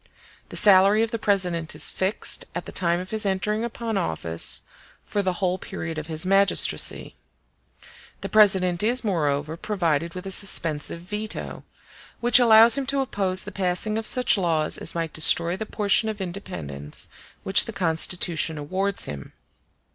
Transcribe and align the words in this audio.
The 0.49 0.55
salary 0.55 1.03
of 1.03 1.11
the 1.11 1.19
President 1.19 1.75
is 1.75 1.91
fixed, 1.91 2.45
at 2.55 2.65
the 2.65 2.71
time 2.71 2.99
of 2.99 3.11
his 3.11 3.23
entering 3.23 3.63
upon 3.63 3.99
office, 3.99 4.63
for 5.05 5.21
the 5.21 5.33
whole 5.33 5.59
period 5.59 5.99
of 5.99 6.07
his 6.07 6.25
magistracy. 6.25 7.13
The 8.21 8.29
President 8.29 8.81
is, 8.81 9.03
moreover, 9.03 9.55
provided 9.57 10.15
with 10.15 10.25
a 10.25 10.31
suspensive 10.31 11.01
veto, 11.01 11.65
which 12.19 12.39
allows 12.39 12.79
him 12.79 12.87
to 12.87 12.99
oppose 13.01 13.43
the 13.43 13.51
passing 13.51 13.95
of 13.95 14.07
such 14.07 14.39
laws 14.39 14.79
as 14.79 14.95
might 14.95 15.13
destroy 15.13 15.55
the 15.55 15.67
portion 15.67 16.09
of 16.09 16.19
independence 16.19 17.07
which 17.43 17.65
the 17.65 17.71
Constitution 17.71 18.57
awards 18.57 19.05
him. 19.05 19.33